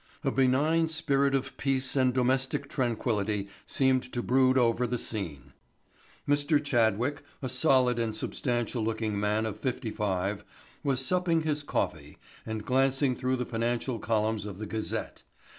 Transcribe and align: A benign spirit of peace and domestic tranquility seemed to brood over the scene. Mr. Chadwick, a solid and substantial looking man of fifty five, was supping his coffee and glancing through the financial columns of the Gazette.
A 0.23 0.31
benign 0.31 0.87
spirit 0.87 1.35
of 1.35 1.57
peace 1.57 1.95
and 1.95 2.11
domestic 2.11 2.67
tranquility 2.67 3.47
seemed 3.67 4.01
to 4.13 4.23
brood 4.23 4.57
over 4.57 4.87
the 4.87 4.97
scene. 4.97 5.53
Mr. 6.27 6.57
Chadwick, 6.59 7.21
a 7.43 7.47
solid 7.47 7.99
and 7.99 8.15
substantial 8.15 8.81
looking 8.83 9.19
man 9.19 9.45
of 9.45 9.59
fifty 9.59 9.91
five, 9.91 10.43
was 10.83 11.05
supping 11.05 11.41
his 11.41 11.61
coffee 11.61 12.17
and 12.47 12.65
glancing 12.65 13.15
through 13.15 13.35
the 13.35 13.45
financial 13.45 13.99
columns 13.99 14.47
of 14.47 14.57
the 14.57 14.65
Gazette. 14.65 15.21